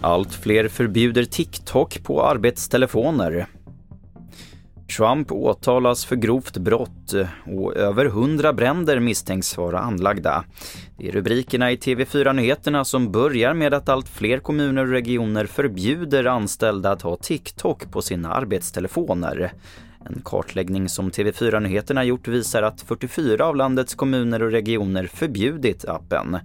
Allt 0.00 0.34
fler 0.34 0.68
förbjuder 0.68 1.24
TikTok 1.24 2.02
på 2.02 2.22
arbetstelefoner. 2.24 3.46
Trump 4.96 5.32
åtalas 5.32 6.04
för 6.04 6.16
grovt 6.16 6.56
brott 6.56 7.14
och 7.46 7.76
över 7.76 8.06
hundra 8.06 8.52
bränder 8.52 9.00
misstänks 9.00 9.56
vara 9.56 9.78
anlagda. 9.78 10.44
Det 10.98 11.08
är 11.08 11.12
rubrikerna 11.12 11.72
i 11.72 11.76
TV4 11.76 12.32
Nyheterna 12.32 12.84
som 12.84 13.12
börjar 13.12 13.54
med 13.54 13.74
att 13.74 13.88
allt 13.88 14.08
fler 14.08 14.38
kommuner 14.38 14.82
och 14.82 14.92
regioner 14.92 15.46
förbjuder 15.46 16.24
anställda 16.24 16.90
att 16.90 17.02
ha 17.02 17.16
TikTok 17.16 17.90
på 17.90 18.02
sina 18.02 18.32
arbetstelefoner. 18.32 19.52
En 20.08 20.22
kartläggning 20.24 20.88
som 20.88 21.10
TV4 21.10 21.60
Nyheterna 21.60 22.04
gjort 22.04 22.28
visar 22.28 22.62
att 22.62 22.80
44 22.80 23.46
av 23.46 23.56
landets 23.56 23.94
kommuner 23.94 24.42
och 24.42 24.50
regioner 24.50 25.06
förbjudit 25.06 25.84
appen. 25.84 26.38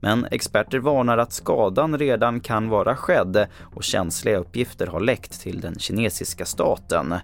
Men 0.00 0.24
experter 0.24 0.78
varnar 0.78 1.18
att 1.18 1.32
skadan 1.32 1.98
redan 1.98 2.40
kan 2.40 2.68
vara 2.68 2.96
skedd 2.96 3.46
och 3.60 3.84
känsliga 3.84 4.38
uppgifter 4.38 4.86
har 4.86 5.00
läckt 5.00 5.40
till 5.40 5.60
den 5.60 5.78
kinesiska 5.78 6.44
staten. 6.44 7.14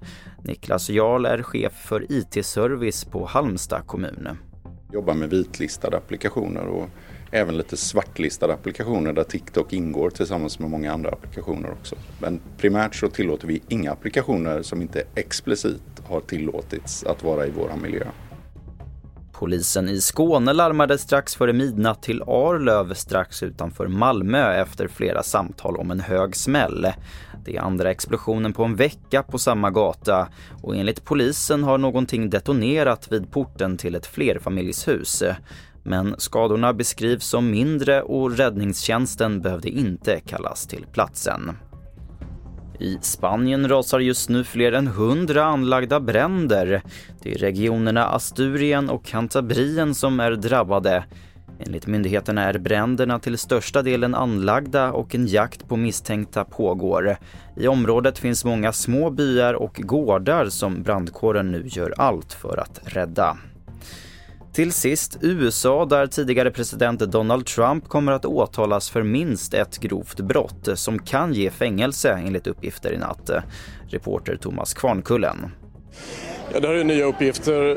Niklas 0.42 0.90
Jarl 0.90 1.26
är 1.26 1.42
chef 1.42 1.72
för 1.72 2.12
IT-service 2.12 3.04
på 3.04 3.26
Halmstad 3.26 3.86
kommun. 3.86 4.28
Jobbar 4.92 5.14
med 5.14 5.30
vitlistade 5.30 5.96
applikationer 5.96 6.66
och 6.66 6.88
även 7.32 7.56
lite 7.56 7.76
svartlistade 7.76 8.52
applikationer 8.52 9.12
där 9.12 9.24
TikTok 9.24 9.72
ingår 9.72 10.10
tillsammans 10.10 10.58
med 10.58 10.70
många 10.70 10.92
andra 10.92 11.10
applikationer 11.10 11.70
också. 11.70 11.96
Men 12.18 12.40
primärt 12.56 12.94
så 12.94 13.08
tillåter 13.08 13.46
vi 13.46 13.62
inga 13.68 13.92
applikationer 13.92 14.62
som 14.62 14.82
inte 14.82 15.02
explicit 15.14 15.82
har 16.04 16.20
tillåtits 16.20 17.04
att 17.04 17.22
vara 17.22 17.46
i 17.46 17.50
våra 17.50 17.76
miljö. 17.76 18.04
Polisen 19.32 19.88
i 19.88 20.00
Skåne 20.00 20.52
larmade 20.52 20.98
strax 20.98 21.34
före 21.34 21.52
midnatt 21.52 22.02
till 22.02 22.22
Arlöv 22.22 22.94
strax 22.94 23.42
utanför 23.42 23.86
Malmö 23.88 24.52
efter 24.54 24.88
flera 24.88 25.22
samtal 25.22 25.76
om 25.76 25.90
en 25.90 26.00
hög 26.00 26.36
smäll. 26.36 26.86
Det 27.44 27.56
är 27.56 27.60
andra 27.60 27.90
explosionen 27.90 28.52
på 28.52 28.64
en 28.64 28.76
vecka 28.76 29.22
på 29.22 29.38
samma 29.38 29.70
gata 29.70 30.28
och 30.62 30.76
enligt 30.76 31.04
polisen 31.04 31.64
har 31.64 31.78
någonting 31.78 32.30
detonerat 32.30 33.12
vid 33.12 33.30
porten 33.30 33.76
till 33.76 33.94
ett 33.94 34.06
flerfamiljshus. 34.06 35.22
Men 35.82 36.14
skadorna 36.18 36.72
beskrivs 36.72 37.26
som 37.26 37.50
mindre 37.50 38.02
och 38.02 38.36
räddningstjänsten 38.36 39.40
behövde 39.40 39.68
inte 39.68 40.20
kallas 40.20 40.66
till 40.66 40.86
platsen. 40.92 41.50
I 42.78 42.98
Spanien 43.00 43.68
rasar 43.68 44.00
just 44.00 44.28
nu 44.28 44.44
fler 44.44 44.72
än 44.72 44.86
hundra 44.86 45.44
anlagda 45.44 46.00
bränder. 46.00 46.82
Det 47.22 47.32
är 47.32 47.38
regionerna 47.38 48.06
Asturien 48.06 48.90
och 48.90 49.04
Cantabrien 49.04 49.94
som 49.94 50.20
är 50.20 50.30
drabbade. 50.30 51.04
Enligt 51.58 51.86
myndigheterna 51.86 52.42
är 52.42 52.58
bränderna 52.58 53.18
till 53.18 53.38
största 53.38 53.82
delen 53.82 54.14
anlagda 54.14 54.92
och 54.92 55.14
en 55.14 55.26
jakt 55.26 55.68
på 55.68 55.76
misstänkta 55.76 56.44
pågår. 56.44 57.16
I 57.56 57.68
området 57.68 58.18
finns 58.18 58.44
många 58.44 58.72
små 58.72 59.10
byar 59.10 59.54
och 59.54 59.80
gårdar 59.82 60.46
som 60.46 60.82
brandkåren 60.82 61.50
nu 61.50 61.62
gör 61.66 61.94
allt 61.98 62.32
för 62.32 62.60
att 62.60 62.80
rädda. 62.84 63.38
Till 64.52 64.72
sist 64.72 65.18
USA 65.20 65.84
där 65.84 66.06
tidigare 66.06 66.50
president 66.50 67.00
Donald 67.00 67.46
Trump 67.46 67.88
kommer 67.88 68.12
att 68.12 68.24
åtalas 68.24 68.90
för 68.90 69.02
minst 69.02 69.54
ett 69.54 69.78
grovt 69.78 70.20
brott 70.20 70.68
som 70.74 70.98
kan 70.98 71.34
ge 71.34 71.50
fängelse 71.50 72.20
enligt 72.26 72.46
uppgifter 72.46 72.92
i 72.92 72.98
natt. 72.98 73.30
Reporter 73.88 74.36
Thomas 74.36 74.74
Kvarnkullen. 74.74 75.50
Ja, 76.54 76.60
det 76.60 76.68
här 76.68 76.74
är 76.74 76.84
nya 76.84 77.04
uppgifter 77.04 77.70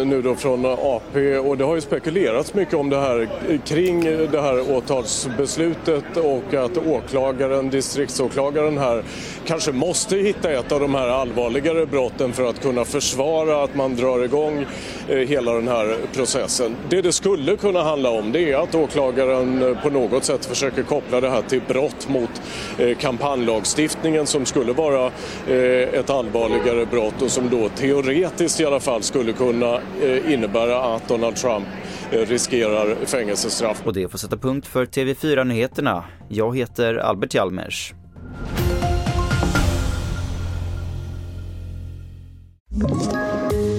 eh, 0.00 0.06
nu 0.06 0.22
då 0.22 0.34
från 0.34 0.66
AP 0.66 1.38
och 1.38 1.58
det 1.58 1.64
har 1.64 1.74
ju 1.74 1.80
spekulerats 1.80 2.54
mycket 2.54 2.74
om 2.74 2.90
det 2.90 3.00
här 3.00 3.28
eh, 3.48 3.60
kring 3.60 4.04
det 4.04 4.40
här 4.40 4.76
åtalsbeslutet 4.76 6.16
och 6.16 6.54
att 6.54 6.78
åklagaren, 6.78 7.70
distriktsåklagaren 7.70 8.78
här 8.78 9.02
kanske 9.46 9.72
måste 9.72 10.16
hitta 10.16 10.50
ett 10.50 10.72
av 10.72 10.80
de 10.80 10.94
här 10.94 11.08
allvarligare 11.08 11.86
brotten 11.86 12.32
för 12.32 12.44
att 12.44 12.62
kunna 12.62 12.84
försvara 12.84 13.64
att 13.64 13.74
man 13.74 13.96
drar 13.96 14.24
igång 14.24 14.66
eh, 15.08 15.16
hela 15.16 15.52
den 15.52 15.68
här 15.68 15.96
processen. 16.12 16.76
Det 16.88 17.02
det 17.02 17.12
skulle 17.12 17.56
kunna 17.56 17.82
handla 17.82 18.10
om 18.10 18.32
det 18.32 18.52
är 18.52 18.56
att 18.56 18.74
åklagaren 18.74 19.62
eh, 19.62 19.82
på 19.82 19.90
något 19.90 20.24
sätt 20.24 20.44
försöker 20.44 20.82
koppla 20.82 21.20
det 21.20 21.30
här 21.30 21.42
till 21.42 21.62
brott 21.68 22.08
mot 22.08 22.42
eh, 22.78 22.96
kampanjlagstiftningen 22.96 24.26
som 24.26 24.46
skulle 24.46 24.72
vara 24.72 25.06
eh, 25.48 25.98
ett 25.98 26.10
allvarligare 26.10 26.86
brott 26.86 27.22
och 27.22 27.30
som 27.30 27.50
då 27.50 27.68
teoretiskt 27.68 28.21
teoretiskt 28.22 28.60
i 28.60 28.64
alla 28.64 28.80
fall 28.80 29.02
skulle 29.02 29.32
kunna 29.32 29.80
eh, 30.02 30.32
innebära 30.32 30.94
att 30.94 31.08
Donald 31.08 31.36
Trump 31.36 31.66
eh, 32.10 32.18
riskerar 32.18 33.06
fängelsestraff. 33.06 33.82
Och 33.84 33.92
det 33.92 34.08
får 34.08 34.18
sätta 34.18 34.36
punkt 34.36 34.66
för 34.66 34.86
TV4-nyheterna. 34.86 36.04
Jag 36.28 36.56
heter 36.56 36.94
Albert 36.94 37.34
Hjalmers. 37.34 37.94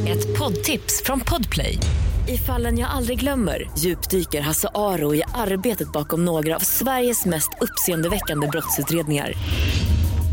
Ett 0.07 0.39
poddtips 0.39 1.03
från 1.05 1.19
Podplay. 1.19 1.77
I 2.27 2.37
fallen 2.37 2.77
jag 2.77 2.89
aldrig 2.89 3.19
glömmer 3.19 3.71
djupdyker 3.77 4.41
Hasse 4.41 4.69
Aro 4.75 5.15
i 5.15 5.23
arbetet 5.33 5.91
bakom 5.91 6.25
några 6.25 6.55
av 6.55 6.59
Sveriges 6.59 7.25
mest 7.25 7.49
uppseendeväckande 7.61 8.47
brottsutredningar 8.47 9.33